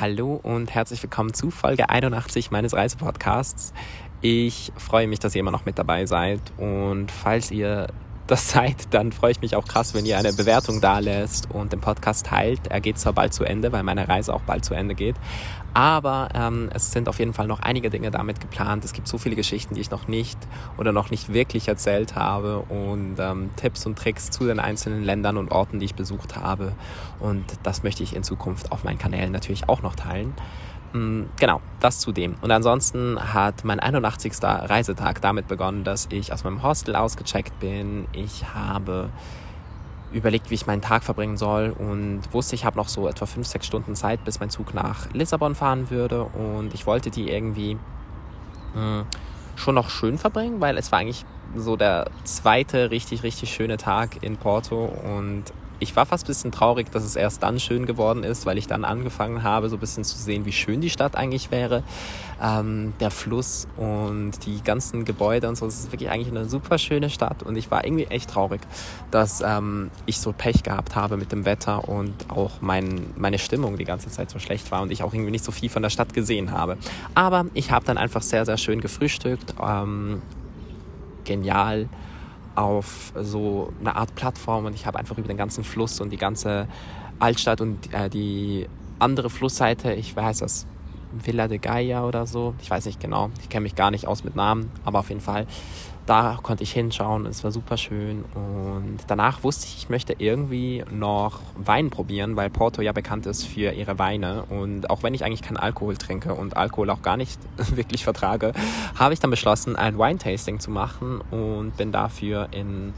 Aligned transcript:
Hallo 0.00 0.38
und 0.44 0.72
herzlich 0.72 1.02
willkommen 1.02 1.34
zu 1.34 1.50
Folge 1.50 1.88
81 1.88 2.52
meines 2.52 2.72
Reisepodcasts. 2.72 3.72
Ich 4.20 4.70
freue 4.76 5.08
mich, 5.08 5.18
dass 5.18 5.34
ihr 5.34 5.40
immer 5.40 5.50
noch 5.50 5.66
mit 5.66 5.76
dabei 5.76 6.06
seid 6.06 6.40
und 6.56 7.10
falls 7.10 7.50
ihr 7.50 7.88
das 8.28 8.50
seid, 8.50 8.92
dann 8.94 9.10
freue 9.10 9.32
ich 9.32 9.40
mich 9.40 9.56
auch 9.56 9.66
krass, 9.66 9.94
wenn 9.94 10.06
ihr 10.06 10.18
eine 10.18 10.32
Bewertung 10.32 10.80
da 10.80 10.98
lässt 10.98 11.50
und 11.50 11.72
den 11.72 11.80
Podcast 11.80 12.26
teilt. 12.26 12.68
Er 12.68 12.80
geht 12.80 12.98
zwar 12.98 13.14
bald 13.14 13.32
zu 13.32 13.44
Ende, 13.44 13.72
weil 13.72 13.82
meine 13.82 14.06
Reise 14.06 14.34
auch 14.34 14.42
bald 14.42 14.64
zu 14.64 14.74
Ende 14.74 14.94
geht, 14.94 15.16
aber 15.74 16.28
ähm, 16.34 16.68
es 16.74 16.92
sind 16.92 17.08
auf 17.08 17.18
jeden 17.18 17.32
Fall 17.32 17.46
noch 17.46 17.60
einige 17.60 17.88
Dinge 17.88 18.10
damit 18.10 18.40
geplant. 18.40 18.84
Es 18.84 18.92
gibt 18.92 19.08
so 19.08 19.16
viele 19.16 19.34
Geschichten, 19.34 19.74
die 19.74 19.80
ich 19.80 19.90
noch 19.90 20.08
nicht 20.08 20.38
oder 20.76 20.92
noch 20.92 21.10
nicht 21.10 21.32
wirklich 21.32 21.68
erzählt 21.68 22.16
habe 22.16 22.58
und 22.68 23.16
ähm, 23.18 23.50
Tipps 23.56 23.86
und 23.86 23.98
Tricks 23.98 24.30
zu 24.30 24.44
den 24.44 24.60
einzelnen 24.60 25.02
Ländern 25.02 25.36
und 25.36 25.50
Orten, 25.50 25.78
die 25.78 25.86
ich 25.86 25.94
besucht 25.94 26.36
habe. 26.36 26.72
Und 27.20 27.44
das 27.62 27.82
möchte 27.82 28.02
ich 28.02 28.14
in 28.14 28.22
Zukunft 28.22 28.72
auf 28.72 28.84
meinen 28.84 28.98
Kanälen 28.98 29.32
natürlich 29.32 29.68
auch 29.68 29.82
noch 29.82 29.94
teilen. 29.94 30.34
Mm, 30.92 31.24
genau, 31.38 31.60
das 31.80 32.00
zudem. 32.00 32.36
Und 32.40 32.50
ansonsten 32.50 33.18
hat 33.34 33.64
mein 33.64 33.80
81. 33.80 34.32
Reisetag 34.42 35.20
damit 35.20 35.48
begonnen, 35.48 35.84
dass 35.84 36.08
ich 36.10 36.32
aus 36.32 36.44
meinem 36.44 36.62
Hostel 36.62 36.96
ausgecheckt 36.96 37.58
bin. 37.60 38.06
Ich 38.12 38.54
habe 38.54 39.10
überlegt, 40.12 40.50
wie 40.50 40.54
ich 40.54 40.66
meinen 40.66 40.80
Tag 40.80 41.04
verbringen 41.04 41.36
soll 41.36 41.74
und 41.78 42.22
wusste, 42.32 42.54
ich 42.54 42.64
habe 42.64 42.78
noch 42.78 42.88
so 42.88 43.06
etwa 43.06 43.26
5, 43.26 43.46
6 43.46 43.66
Stunden 43.66 43.94
Zeit, 43.94 44.24
bis 44.24 44.40
mein 44.40 44.48
Zug 44.48 44.72
nach 44.72 45.12
Lissabon 45.12 45.54
fahren 45.54 45.90
würde. 45.90 46.24
Und 46.24 46.72
ich 46.72 46.86
wollte 46.86 47.10
die 47.10 47.30
irgendwie 47.30 47.76
mh, 48.74 49.02
mm, 49.02 49.06
schon 49.56 49.74
noch 49.74 49.90
schön 49.90 50.16
verbringen, 50.16 50.60
weil 50.60 50.78
es 50.78 50.90
war 50.92 51.00
eigentlich 51.00 51.26
so 51.56 51.76
der 51.76 52.10
zweite 52.24 52.90
richtig, 52.90 53.22
richtig 53.22 53.52
schöne 53.52 53.76
Tag 53.76 54.22
in 54.22 54.36
Porto 54.36 54.84
und 54.84 55.44
ich 55.80 55.94
war 55.96 56.06
fast 56.06 56.24
ein 56.24 56.28
bisschen 56.28 56.52
traurig, 56.52 56.90
dass 56.90 57.04
es 57.04 57.16
erst 57.16 57.42
dann 57.42 57.60
schön 57.60 57.86
geworden 57.86 58.24
ist, 58.24 58.46
weil 58.46 58.58
ich 58.58 58.66
dann 58.66 58.84
angefangen 58.84 59.42
habe, 59.42 59.68
so 59.68 59.76
ein 59.76 59.80
bisschen 59.80 60.04
zu 60.04 60.18
sehen, 60.18 60.44
wie 60.44 60.52
schön 60.52 60.80
die 60.80 60.90
Stadt 60.90 61.16
eigentlich 61.16 61.50
wäre. 61.50 61.82
Ähm, 62.40 62.92
der 63.00 63.10
Fluss 63.10 63.66
und 63.76 64.32
die 64.46 64.62
ganzen 64.62 65.04
Gebäude 65.04 65.48
und 65.48 65.56
so. 65.56 65.66
Es 65.66 65.80
ist 65.80 65.92
wirklich 65.92 66.10
eigentlich 66.10 66.28
eine 66.28 66.48
super 66.48 66.78
schöne 66.78 67.10
Stadt 67.10 67.42
und 67.42 67.56
ich 67.56 67.70
war 67.70 67.84
irgendwie 67.84 68.04
echt 68.04 68.30
traurig, 68.30 68.60
dass 69.10 69.40
ähm, 69.40 69.90
ich 70.06 70.20
so 70.20 70.32
Pech 70.32 70.62
gehabt 70.62 70.94
habe 70.94 71.16
mit 71.16 71.32
dem 71.32 71.44
Wetter 71.44 71.88
und 71.88 72.14
auch 72.28 72.60
mein, 72.60 73.10
meine 73.16 73.38
Stimmung 73.38 73.76
die 73.76 73.84
ganze 73.84 74.08
Zeit 74.08 74.30
so 74.30 74.38
schlecht 74.38 74.70
war 74.70 74.82
und 74.82 74.92
ich 74.92 75.02
auch 75.02 75.12
irgendwie 75.12 75.32
nicht 75.32 75.44
so 75.44 75.50
viel 75.50 75.68
von 75.68 75.82
der 75.82 75.90
Stadt 75.90 76.14
gesehen 76.14 76.52
habe. 76.52 76.76
Aber 77.14 77.46
ich 77.54 77.72
habe 77.72 77.84
dann 77.84 77.98
einfach 77.98 78.22
sehr, 78.22 78.44
sehr 78.44 78.56
schön 78.56 78.80
gefrühstückt. 78.80 79.54
Ähm, 79.60 80.22
genial 81.24 81.88
auf 82.54 83.12
so 83.14 83.72
eine 83.80 83.96
Art 83.96 84.14
Plattform 84.14 84.64
und 84.66 84.74
ich 84.74 84.86
habe 84.86 84.98
einfach 84.98 85.16
über 85.18 85.28
den 85.28 85.36
ganzen 85.36 85.64
Fluss 85.64 86.00
und 86.00 86.10
die 86.10 86.16
ganze 86.16 86.68
Altstadt 87.18 87.60
und 87.60 87.92
äh, 87.92 88.08
die 88.08 88.66
andere 88.98 89.30
Flussseite, 89.30 89.92
ich 89.92 90.14
weiß 90.14 90.38
das, 90.38 90.66
Villa 91.12 91.48
de 91.48 91.58
Gaia 91.58 92.04
oder 92.04 92.26
so, 92.26 92.54
ich 92.60 92.70
weiß 92.70 92.86
nicht 92.86 93.00
genau, 93.00 93.30
ich 93.40 93.48
kenne 93.48 93.62
mich 93.62 93.74
gar 93.74 93.90
nicht 93.90 94.06
aus 94.06 94.24
mit 94.24 94.36
Namen, 94.36 94.70
aber 94.84 95.00
auf 95.00 95.08
jeden 95.08 95.20
Fall 95.20 95.46
da 96.08 96.38
konnte 96.42 96.62
ich 96.62 96.72
hinschauen, 96.72 97.26
es 97.26 97.44
war 97.44 97.52
super 97.52 97.76
schön. 97.76 98.24
Und 98.34 98.98
danach 99.08 99.42
wusste 99.44 99.66
ich, 99.66 99.76
ich 99.76 99.88
möchte 99.90 100.14
irgendwie 100.16 100.82
noch 100.90 101.40
Wein 101.54 101.90
probieren, 101.90 102.34
weil 102.34 102.48
Porto 102.48 102.80
ja 102.80 102.92
bekannt 102.92 103.26
ist 103.26 103.44
für 103.44 103.72
ihre 103.72 103.98
Weine. 103.98 104.44
Und 104.44 104.88
auch 104.88 105.02
wenn 105.02 105.12
ich 105.12 105.24
eigentlich 105.24 105.42
keinen 105.42 105.58
Alkohol 105.58 105.98
trinke 105.98 106.32
und 106.32 106.56
Alkohol 106.56 106.88
auch 106.88 107.02
gar 107.02 107.18
nicht 107.18 107.38
wirklich 107.56 108.04
vertrage, 108.04 108.54
habe 108.98 109.12
ich 109.12 109.20
dann 109.20 109.30
beschlossen, 109.30 109.76
ein 109.76 109.98
Wine-Tasting 109.98 110.60
zu 110.60 110.70
machen 110.70 111.20
und 111.30 111.76
bin 111.76 111.92
dafür 111.92 112.48
in 112.52 112.94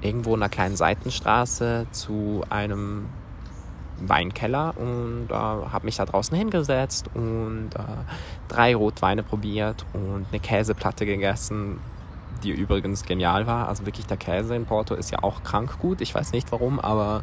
irgendwo 0.00 0.34
in 0.34 0.42
einer 0.42 0.50
kleinen 0.50 0.76
Seitenstraße 0.76 1.86
zu 1.92 2.44
einem 2.50 3.06
Weinkeller 4.00 4.74
und 4.76 5.28
äh, 5.30 5.34
habe 5.34 5.84
mich 5.84 5.96
da 5.96 6.04
draußen 6.04 6.36
hingesetzt 6.36 7.10
und 7.14 7.70
äh, 7.74 7.82
drei 8.48 8.74
Rotweine 8.74 9.22
probiert 9.22 9.84
und 9.92 10.26
eine 10.30 10.40
Käseplatte 10.40 11.06
gegessen 11.06 11.80
die 12.42 12.50
übrigens 12.50 13.04
genial 13.04 13.46
war. 13.46 13.68
Also 13.68 13.86
wirklich 13.86 14.06
der 14.06 14.16
Käse 14.16 14.54
in 14.54 14.66
Porto 14.66 14.94
ist 14.94 15.10
ja 15.10 15.22
auch 15.22 15.42
krank 15.42 15.78
gut. 15.78 16.00
Ich 16.00 16.14
weiß 16.14 16.32
nicht 16.32 16.50
warum, 16.52 16.80
aber 16.80 17.22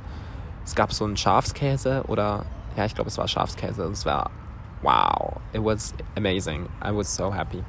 es 0.64 0.76
gab 0.76 0.94
so 0.94 1.06
einen 1.06 1.18
Schafskäse 1.18 2.04
oder 2.08 2.46
ja, 2.76 2.86
ich 2.86 2.96
glaube 2.96 3.10
es 3.10 3.18
war 3.18 3.28
Schafskäse. 3.28 3.84
Es 3.84 4.06
war 4.06 4.30
wow, 4.82 5.38
it 5.54 5.64
was 5.64 5.94
amazing. 6.16 6.68
I 6.84 6.96
was 6.96 7.16
so 7.16 7.34
happy. 7.34 7.64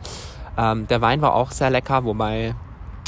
Ähm, 0.59 0.87
der 0.89 1.01
Wein 1.01 1.21
war 1.23 1.35
auch 1.35 1.51
sehr 1.51 1.71
lecker, 1.71 2.05
wobei 2.05 2.55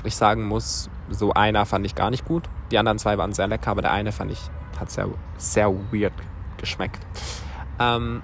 ich 0.04 0.16
sagen 0.16 0.46
muss, 0.46 0.88
so 1.10 1.32
einer 1.32 1.66
fand 1.66 1.84
ich 1.86 1.94
gar 1.94 2.10
nicht 2.10 2.24
gut. 2.24 2.44
Die 2.70 2.78
anderen 2.78 2.98
zwei 2.98 3.18
waren 3.18 3.32
sehr 3.32 3.48
lecker, 3.48 3.70
aber 3.70 3.82
der 3.82 3.92
eine 3.92 4.12
fand 4.12 4.30
ich 4.30 4.40
hat 4.78 4.90
sehr 4.90 5.08
sehr 5.36 5.72
weird 5.92 6.12
geschmeckt. 6.56 7.04
Ähm, 7.78 8.22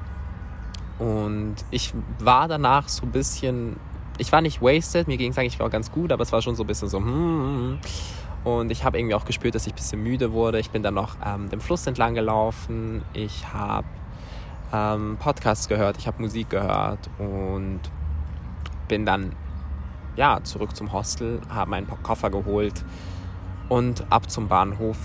und 0.98 1.56
ich 1.70 1.92
war 2.18 2.48
danach 2.48 2.88
so 2.88 3.04
ein 3.04 3.12
bisschen 3.12 3.76
ich 4.18 4.30
war 4.32 4.40
nicht 4.40 4.62
wasted, 4.62 5.08
mir 5.08 5.16
ging 5.16 5.32
es 5.32 5.38
eigentlich 5.38 5.60
auch 5.60 5.70
ganz 5.70 5.90
gut, 5.90 6.12
aber 6.12 6.22
es 6.22 6.32
war 6.32 6.40
schon 6.40 6.54
so 6.54 6.62
ein 6.62 6.66
bisschen 6.66 6.88
so, 6.88 6.98
hm, 6.98 7.06
hm, 7.06 7.56
hm. 7.56 7.78
Und 8.44 8.70
ich 8.70 8.84
habe 8.84 8.98
irgendwie 8.98 9.14
auch 9.14 9.24
gespürt, 9.24 9.54
dass 9.54 9.66
ich 9.66 9.72
ein 9.72 9.76
bisschen 9.76 10.02
müde 10.02 10.32
wurde. 10.32 10.60
Ich 10.60 10.70
bin 10.70 10.82
dann 10.82 10.94
noch 10.94 11.16
ähm, 11.24 11.48
den 11.48 11.60
Fluss 11.60 11.86
entlang 11.86 12.14
gelaufen. 12.14 13.02
Ich 13.14 13.52
habe 13.52 13.86
ähm, 14.70 15.16
Podcasts 15.18 15.66
gehört, 15.66 15.96
ich 15.96 16.06
habe 16.06 16.20
Musik 16.20 16.50
gehört 16.50 17.08
und 17.18 17.80
bin 18.86 19.06
dann 19.06 19.32
ja 20.16 20.40
zurück 20.44 20.76
zum 20.76 20.92
Hostel, 20.92 21.40
habe 21.48 21.70
meinen 21.70 21.88
Koffer 22.02 22.28
geholt 22.28 22.84
und 23.70 24.04
ab 24.12 24.30
zum 24.30 24.48
Bahnhof. 24.48 24.98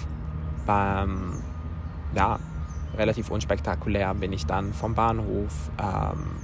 Beim, 0.70 1.34
ja, 2.14 2.38
relativ 2.96 3.32
unspektakulär 3.32 4.14
bin 4.14 4.32
ich 4.34 4.46
dann 4.46 4.72
vom 4.72 4.94
Bahnhof 4.94 5.72
ähm, 5.82 6.36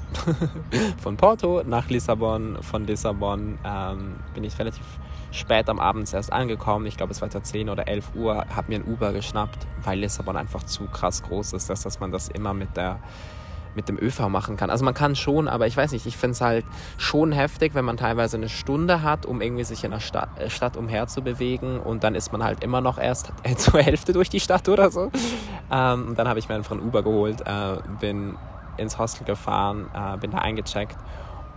von 0.98 1.16
Porto 1.16 1.62
nach 1.64 1.90
Lissabon. 1.90 2.58
Von 2.64 2.88
Lissabon 2.88 3.60
ähm, 3.64 4.16
bin 4.34 4.44
ich 4.44 4.58
relativ 4.58 4.84
spät 5.30 5.70
am 5.70 5.80
Abend 5.80 6.12
erst 6.12 6.34
angekommen. 6.34 6.88
Ich 6.88 6.98
glaube, 6.98 7.12
es 7.12 7.22
war 7.22 7.28
etwa 7.28 7.44
10 7.44 7.70
oder 7.70 7.88
11 7.88 8.16
Uhr. 8.16 8.48
Habe 8.56 8.70
mir 8.70 8.80
ein 8.80 8.92
Uber 8.92 9.14
geschnappt, 9.14 9.68
weil 9.84 10.00
Lissabon 10.00 10.38
einfach 10.38 10.64
zu 10.64 10.86
krass 10.86 11.22
groß 11.22 11.54
ist, 11.54 11.70
dass, 11.70 11.84
dass 11.84 12.00
man 12.00 12.12
das 12.12 12.28
immer 12.30 12.56
mit 12.56 12.76
der 12.76 12.98
mit 13.76 13.90
dem 13.90 13.98
ÖV 13.98 14.30
machen 14.30 14.58
kann. 14.58 14.70
Also 14.70 14.86
man 14.86 14.94
kann 14.94 15.16
schon, 15.16 15.48
aber 15.48 15.68
ich 15.68 15.76
weiß 15.76 15.92
nicht, 15.92 16.06
ich 16.06 16.18
finde 16.18 16.34
es 16.34 16.42
halt 16.42 16.66
schon 16.98 17.32
heftig, 17.32 17.76
wenn 17.76 17.86
man 17.86 17.98
teilweise 17.98 18.38
eine 18.38 18.50
Stunde 18.50 19.02
hat, 19.02 19.26
um 19.26 19.42
irgendwie 19.42 19.64
sich 19.64 19.84
in 19.84 19.92
der 19.92 20.00
Stadt, 20.00 20.30
äh, 20.40 20.50
Stadt 20.50 20.78
umher 20.78 21.08
zu 21.08 21.22
bewegen 21.22 21.80
und 21.80 22.04
dann 22.04 22.16
ist 22.16 22.32
man 22.32 22.44
halt 22.44 22.64
immer 22.64 22.82
noch 22.82 22.98
erst 22.98 23.32
zur 23.58 23.82
Hälfte 23.82 24.14
durch 24.14 24.30
die 24.30 24.40
Stadt 24.40 24.70
oder 24.70 24.92
so. 24.92 25.12
Ähm, 25.72 26.10
und 26.10 26.20
dann 26.20 26.28
habe 26.28 26.40
ich 26.40 26.50
mir 26.50 26.56
einfach 26.56 26.72
ein 26.72 26.82
Uber 26.82 27.04
geholt, 27.04 27.42
äh, 27.42 27.78
bin 28.00 28.38
ins 28.78 28.98
Hostel 28.98 29.26
gefahren, 29.26 29.88
äh, 29.94 30.18
bin 30.18 30.32
da 30.32 30.40
eingecheckt 30.40 30.98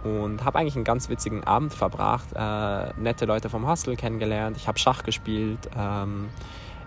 und 0.04 0.44
habe 0.44 0.58
eigentlich 0.58 0.76
einen 0.76 0.84
ganz 0.84 1.08
witzigen 1.08 1.44
Abend 1.44 1.74
verbracht. 1.74 2.28
Äh, 2.34 3.00
nette 3.00 3.24
Leute 3.24 3.48
vom 3.48 3.66
Hostel 3.66 3.96
kennengelernt, 3.96 4.56
ich 4.56 4.68
habe 4.68 4.78
Schach 4.78 5.02
gespielt, 5.02 5.68
ähm, 5.76 6.28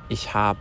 ich 0.07 0.33
habe 0.33 0.59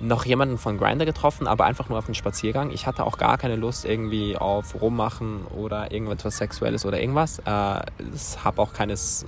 noch 0.00 0.24
jemanden 0.24 0.58
von 0.58 0.78
Grinder 0.78 1.04
getroffen, 1.04 1.46
aber 1.46 1.64
einfach 1.64 1.88
nur 1.88 1.98
auf 1.98 2.06
einen 2.06 2.14
Spaziergang. 2.14 2.70
Ich 2.70 2.86
hatte 2.86 3.04
auch 3.04 3.18
gar 3.18 3.38
keine 3.38 3.56
Lust 3.56 3.84
irgendwie 3.84 4.36
auf 4.36 4.80
Rummachen 4.80 5.44
oder 5.46 5.90
irgendetwas 5.90 6.36
Sexuelles 6.36 6.86
oder 6.86 7.00
irgendwas. 7.00 7.40
Äh, 7.40 7.80
ich 8.14 8.44
habe 8.44 8.62
auch 8.62 8.72
keines, 8.72 9.26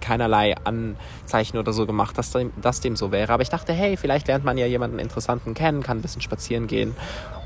keinerlei 0.00 0.54
Anzeichen 0.64 1.58
oder 1.58 1.72
so 1.72 1.86
gemacht, 1.86 2.18
dass 2.18 2.30
dem, 2.30 2.52
dass 2.60 2.80
dem 2.80 2.96
so 2.96 3.10
wäre. 3.10 3.32
Aber 3.32 3.42
ich 3.42 3.48
dachte, 3.48 3.72
hey, 3.72 3.96
vielleicht 3.96 4.28
lernt 4.28 4.44
man 4.44 4.58
ja 4.58 4.66
jemanden 4.66 4.98
Interessanten 4.98 5.54
kennen, 5.54 5.82
kann 5.82 5.98
ein 5.98 6.02
bisschen 6.02 6.22
spazieren 6.22 6.66
gehen, 6.66 6.94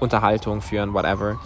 Unterhaltung 0.01 0.61
führen, 0.61 0.93
whatever. 0.93 1.39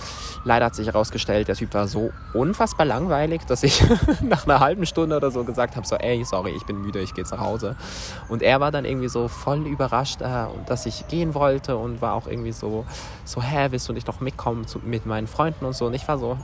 Leider 0.45 0.67
hat 0.67 0.75
sich 0.75 0.87
herausgestellt, 0.87 1.49
der 1.49 1.55
Typ 1.55 1.75
war 1.75 1.87
so 1.87 2.13
unfassbar 2.33 2.87
langweilig, 2.87 3.43
dass 3.47 3.63
ich 3.63 3.83
nach 4.23 4.47
einer 4.47 4.61
halben 4.61 4.87
Stunde 4.87 5.17
oder 5.17 5.31
so 5.31 5.45
gesagt 5.45 5.77
habe, 5.77 5.87
so, 5.87 5.97
ey, 5.97 6.25
sorry, 6.25 6.53
ich 6.53 6.65
bin 6.65 6.81
müde, 6.81 7.01
ich 7.01 7.13
gehe 7.13 7.23
jetzt 7.23 7.31
nach 7.31 7.41
Hause. 7.41 7.77
Und 8.29 8.43
er 8.43 8.61
war 8.61 8.71
dann 8.71 8.87
irgendwie 8.87 9.09
so 9.09 9.29
voll 9.29 9.67
überrascht, 9.67 10.23
äh, 10.23 10.47
dass 10.67 10.87
ich 10.87 11.05
gehen 11.11 11.35
wollte 11.35 11.77
und 11.77 12.01
war 12.01 12.15
auch 12.15 12.27
irgendwie 12.27 12.53
so, 12.53 12.87
so, 13.25 13.43
hä, 13.43 13.69
willst 13.71 13.89
du 13.89 13.93
nicht 13.93 14.07
noch 14.07 14.21
mitkommen 14.21 14.67
zu, 14.67 14.79
mit 14.79 15.05
meinen 15.07 15.27
Freunden 15.27 15.65
und 15.65 15.75
so. 15.75 15.87
Und 15.87 15.95
ich 15.95 16.07
war 16.09 16.19
so, 16.19 16.39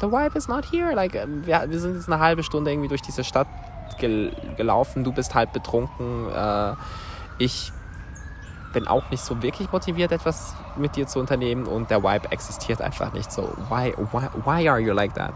the 0.00 0.06
vibe 0.06 0.36
is 0.36 0.48
not 0.48 0.70
here. 0.70 0.94
Like, 0.94 1.14
ähm, 1.14 1.46
wir, 1.46 1.64
wir 1.68 1.80
sind 1.80 1.94
jetzt 1.94 2.08
eine 2.10 2.20
halbe 2.20 2.42
Stunde 2.42 2.70
irgendwie 2.70 2.88
durch 2.88 3.02
diese 3.02 3.24
Stadt 3.24 3.48
gel 3.98 4.32
gelaufen, 4.56 5.04
du 5.04 5.12
bist 5.12 5.34
halb 5.34 5.52
betrunken, 5.52 6.28
äh, 6.34 6.74
ich 7.38 7.72
bin 8.72 8.88
auch 8.88 9.10
nicht 9.10 9.22
so 9.22 9.42
wirklich 9.42 9.70
motiviert, 9.70 10.12
etwas 10.12 10.54
mit 10.76 10.96
dir 10.96 11.06
zu 11.06 11.20
unternehmen 11.20 11.66
und 11.66 11.90
der 11.90 12.02
Vibe 12.02 12.32
existiert 12.32 12.80
einfach 12.80 13.12
nicht 13.12 13.30
so. 13.30 13.52
Why, 13.68 13.94
why, 14.12 14.28
why 14.44 14.68
are 14.68 14.80
you 14.80 14.94
like 14.94 15.14
that? 15.14 15.32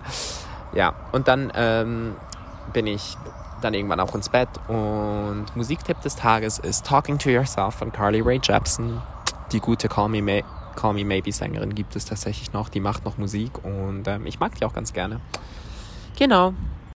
Ja, 0.72 0.94
und 1.12 1.28
dann 1.28 1.52
ähm, 1.54 2.16
bin 2.72 2.86
ich 2.86 3.16
dann 3.60 3.74
irgendwann 3.74 4.00
auch 4.00 4.14
ins 4.14 4.28
Bett 4.28 4.48
und 4.68 5.46
Musiktipp 5.54 6.00
des 6.02 6.16
Tages 6.16 6.58
ist 6.58 6.86
Talking 6.86 7.18
to 7.18 7.30
Yourself 7.30 7.74
von 7.74 7.92
Carly 7.92 8.20
Rae 8.20 8.40
Jepsen. 8.42 9.00
Die 9.52 9.60
gute 9.60 9.88
Call 9.88 10.08
Me, 10.08 10.22
May 10.22 10.44
Call 10.74 10.94
Me 10.94 11.04
Maybe 11.04 11.32
Sängerin 11.32 11.74
gibt 11.74 11.96
es 11.96 12.04
tatsächlich 12.04 12.52
noch, 12.52 12.68
die 12.68 12.80
macht 12.80 13.04
noch 13.04 13.16
Musik 13.16 13.64
und 13.64 14.06
ähm, 14.06 14.26
ich 14.26 14.40
mag 14.40 14.54
die 14.56 14.64
auch 14.64 14.74
ganz 14.74 14.92
gerne. 14.92 15.20
Genau, 16.18 16.54